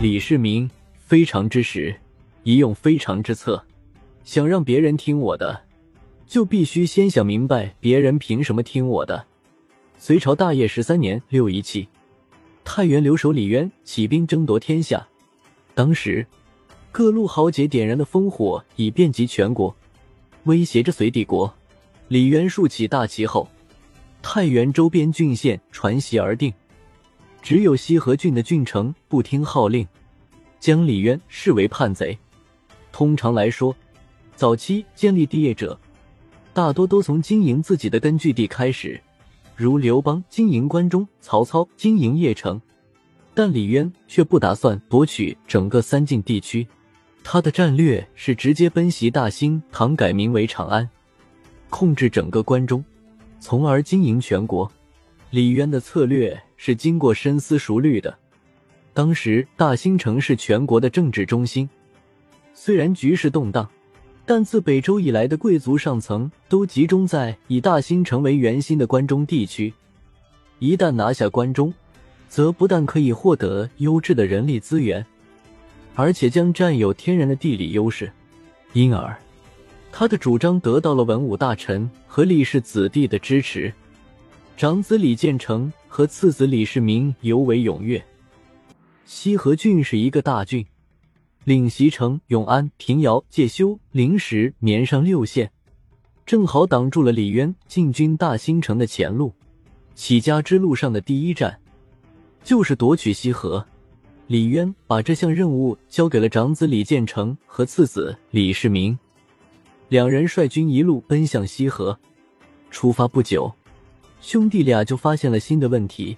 [0.00, 1.92] 李世民非常之时，
[2.44, 3.60] 宜用非常之策。
[4.22, 5.64] 想让别人听我的，
[6.24, 9.26] 就必须先想明白别人凭什么听我的。
[9.98, 11.88] 隋朝大业十三年六一七，
[12.62, 15.04] 太原留守李渊起兵争夺天下。
[15.74, 16.24] 当时，
[16.92, 19.74] 各路豪杰点燃的烽火已遍及全国，
[20.44, 21.52] 威胁着隋帝国。
[22.06, 23.48] 李渊竖起大旗后，
[24.22, 26.52] 太原周边郡县传檄而定，
[27.42, 29.86] 只有西河郡的郡城不听号令，
[30.60, 32.16] 将李渊视为叛贼。
[32.90, 33.74] 通常来说，
[34.34, 35.78] 早期建立帝业者，
[36.52, 39.00] 大多都从经营自己的根据地开始，
[39.54, 42.60] 如刘邦经营关中，曹操经营邺城。
[43.34, 46.66] 但李渊却不打算夺取整个三晋地区，
[47.22, 50.88] 他的战略是直接奔袭大兴唐，改名为长安，
[51.70, 52.84] 控制整个关中，
[53.38, 54.68] 从而经营全国。
[55.30, 58.18] 李渊的策略是经过深思熟虑的。
[58.98, 61.70] 当时大兴城是全国的政治中心，
[62.52, 63.70] 虽然局势动荡，
[64.26, 69.72] 但自北周以来的贵族上层都集中在以大兴城为圆心的关中地区。
[70.58, 71.72] 一旦拿下关中，
[72.28, 75.06] 则不但可以获得优质的人力资源，
[75.94, 78.10] 而且将占有天然的地理优势，
[78.72, 79.16] 因而
[79.92, 83.72] 他的主张得到了文武大臣和李氏子弟的支持。
[84.56, 88.04] 长子李建成和次子李世民尤为踊跃。
[89.10, 90.66] 西河郡是一个大郡，
[91.44, 95.50] 领袭城、永安、平遥、介休、灵石、绵上六县，
[96.26, 99.32] 正好挡住了李渊进军大兴城的前路。
[99.94, 101.58] 起家之路上的第一站。
[102.44, 103.66] 就是夺取西河，
[104.26, 108.96] 李渊把这项任务交给了长子李建成和次子李世民，
[109.88, 111.98] 两人率军一路奔向西河。
[112.70, 113.50] 出发不久，
[114.20, 116.14] 兄弟俩就发现了新的问题，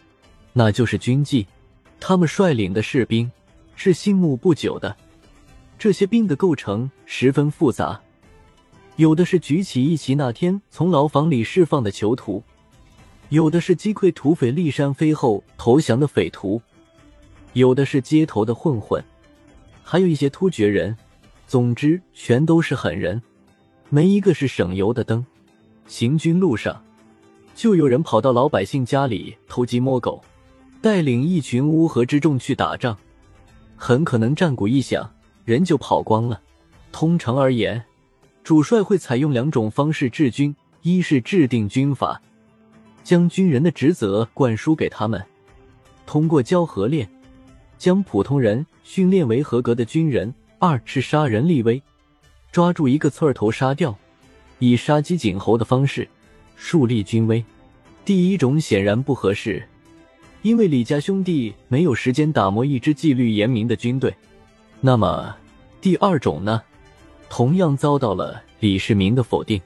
[0.52, 1.46] 那就是军纪。
[2.00, 3.30] 他们率领的士兵
[3.76, 4.96] 是新募不久的，
[5.78, 8.00] 这些兵的构成十分复杂，
[8.96, 12.42] 有的是举起义旗那天从牢房里释放的囚徒。
[13.28, 16.60] 有的是击溃土匪骊山飞后投降的匪徒，
[17.52, 19.00] 有的是街头的混混，
[19.84, 20.96] 还有一些突厥人。
[21.46, 23.20] 总之，全都是狠人，
[23.88, 25.24] 没一个是省油的灯。
[25.86, 26.84] 行军路上，
[27.54, 30.22] 就有人跑到老百姓家里偷鸡摸狗，
[30.82, 32.96] 带领一群乌合之众去打仗，
[33.76, 35.12] 很可能战鼓一响，
[35.44, 36.40] 人就跑光了。
[36.90, 37.82] 通常而言，
[38.42, 42.20] 主帅会采用两种方式治军：一是制定军法。
[43.04, 45.22] 将军人的职责灌输给他们，
[46.06, 47.08] 通过教和练，
[47.76, 51.82] 将普通人训练为合格的军人；二是杀人立威，
[52.50, 53.96] 抓住一个刺儿头杀掉，
[54.58, 56.08] 以杀鸡儆猴的方式
[56.56, 57.44] 树立军威。
[58.04, 59.66] 第一种显然不合适，
[60.42, 64.14] 因为李家兄弟没有时间打磨一支纪律严明的军队。
[64.80, 65.36] 那么
[65.80, 66.62] 第二种呢？
[67.28, 69.60] 同样遭到了李世民的否定。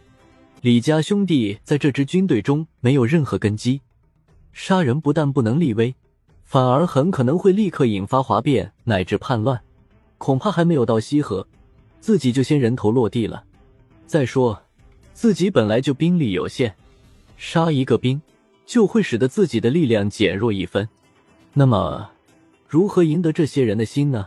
[0.61, 3.81] 李家兄弟在这支军队中没有任何根基，
[4.53, 5.95] 杀人不但不能立威，
[6.43, 9.61] 反而很可能会立刻引发哗变乃至叛乱。
[10.19, 11.47] 恐怕还没有到西河，
[12.01, 13.45] 自己就先人头落地了。
[14.07, 14.61] 再说，
[15.13, 16.75] 自己本来就兵力有限，
[17.37, 18.21] 杀一个兵
[18.67, 20.89] 就会使得自己的力量减弱一分。
[21.53, 22.11] 那么，
[22.69, 24.27] 如何赢得这些人的心呢？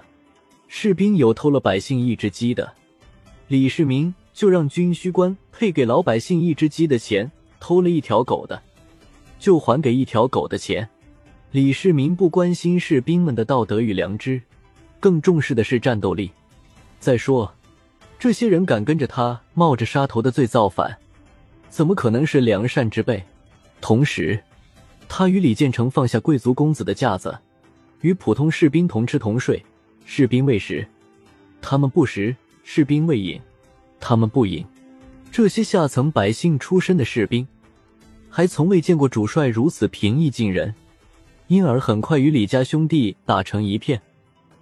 [0.68, 2.74] 士兵有偷了百姓一只鸡的，
[3.48, 4.14] 李世民。
[4.38, 8.62] 就让军需官配给老百姓一只鸡的钱，偷了一条狗的，
[9.40, 10.88] 就还给一条狗的钱。
[11.50, 14.40] 李世民不关心士兵们的道德与良知，
[15.00, 16.30] 更重视的是战斗力。
[17.00, 17.52] 再说，
[18.20, 20.96] 这些人敢跟着他冒着杀头的罪造反，
[21.68, 23.24] 怎么可能是良善之辈？
[23.80, 24.40] 同时，
[25.08, 27.38] 他与李建成放下贵族公子的架子，
[28.02, 29.64] 与普通士兵同吃同睡。
[30.06, 30.88] 士兵喂食，
[31.62, 32.34] 他们不食；
[32.64, 33.40] 士兵喂饮。
[34.00, 34.66] 他们不饮，
[35.32, 37.48] 这些下层百姓出身的士兵，
[38.30, 40.74] 还从未见过主帅如此平易近人，
[41.48, 44.02] 因而很快与李家兄弟打成一片。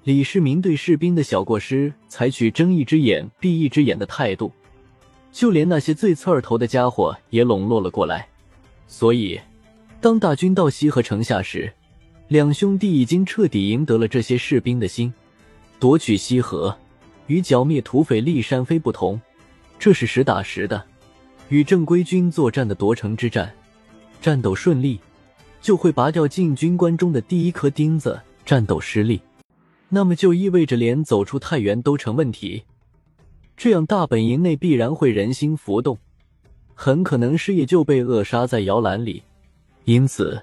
[0.03, 4.51] 李世民对士兵的小过失采取睁一只眼闭一只眼的态度，
[5.31, 8.27] 就连那些最刺儿头的家伙也笼络了过来。
[8.87, 9.39] 所以，
[9.99, 11.71] 当大军到西河城下时，
[12.27, 15.13] 两兄弟已经彻底赢得了这些士兵的心，
[15.79, 16.75] 夺取西河。
[17.27, 19.19] 与剿灭土匪立山飞不同，
[19.79, 20.85] 这是实打实的，
[21.49, 23.51] 与正规军作战的夺城之战。
[24.21, 24.99] 战斗顺利，
[25.59, 28.11] 就会拔掉进军关中的第一颗钉子；
[28.45, 29.19] 战斗失利，
[29.89, 32.63] 那么就意味着连走出太原都成问题。
[33.57, 35.97] 这样大本营内必然会人心浮动，
[36.75, 39.23] 很可能失业就被扼杀在摇篮里。
[39.85, 40.39] 因此，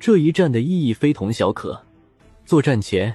[0.00, 1.80] 这一战的意义非同小可。
[2.44, 3.14] 作战前。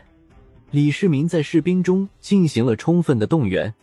[0.69, 3.73] 李世民在士兵中进行了充分的动员，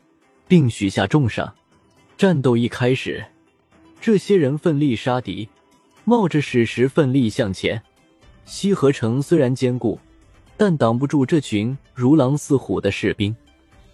[0.47, 1.55] 并许下重赏。
[2.17, 3.23] 战斗一开始，
[4.01, 5.47] 这些人奋力杀敌，
[6.05, 7.83] 冒着矢石奋力向前。
[8.47, 10.01] 西河城虽然坚固，
[10.57, 13.37] 但挡不住这群如狼似虎的士兵。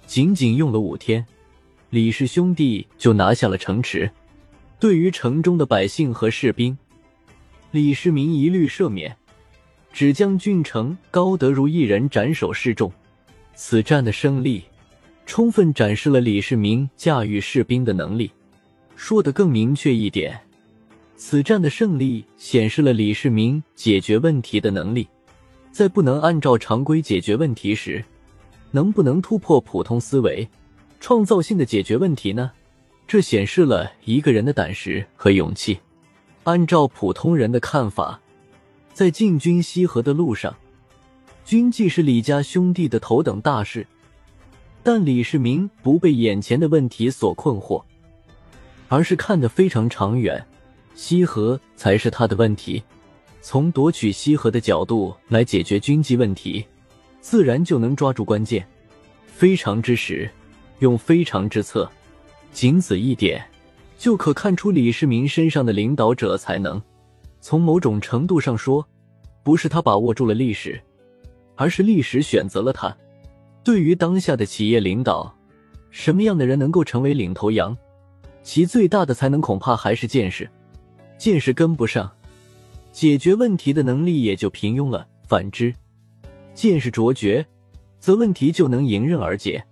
[0.07, 1.27] 仅仅用了五天，
[1.91, 4.09] 李氏兄弟就拿下了城池。
[4.79, 6.77] 对于城中的百姓和士兵，
[7.71, 9.17] 李世民一律赦免，
[9.93, 12.93] 只将郡城高德如一人斩首示众。
[13.55, 14.65] 此战的胜利，
[15.27, 18.31] 充分展示了李世民驾驭士兵的能力。
[18.97, 20.39] 说的更明确一点，
[21.17, 25.09] 此战的胜利显示了李世民解决问题的能力。
[25.71, 28.05] 在不能按照常规解决问题时，
[28.71, 30.49] 能不能突破普通思维，
[31.01, 32.53] 创造性的解决问题呢？
[33.07, 35.79] 这显示了一个人的胆识和勇气。
[36.45, 38.21] 按照普通人的看法，
[38.93, 40.55] 在进军西河的路上，
[41.45, 43.87] 军纪是李家兄弟的头等大事。
[44.83, 47.83] 但李世民不被眼前的问题所困惑，
[48.89, 50.45] 而是看得非常长远。
[50.95, 52.83] 西河才是他的问题，
[53.41, 56.65] 从夺取西河的角度来解决军纪问题，
[57.21, 58.67] 自然就能抓住关键。
[59.27, 60.31] 非常之时，
[60.81, 61.91] 用非常之策，
[62.55, 63.45] 仅此一点。
[63.97, 66.83] 就可看出李世民身上的领导者才能。
[67.41, 68.87] 从某种程度上说，
[69.43, 70.79] 不是他把握住了历史，
[71.55, 72.95] 而是历史选择了他。
[73.63, 75.35] 对于当下的企业领导，
[75.91, 77.75] 什么样的人能够成为领头羊？
[78.43, 80.51] 其最大的才能恐怕还是见识。
[81.17, 82.13] 见识跟不上，
[82.93, 85.07] 解决问题的能力也就平庸了。
[85.27, 85.75] 反之，
[86.53, 87.47] 见识卓绝，
[87.99, 89.65] 则问题就能迎刃而解。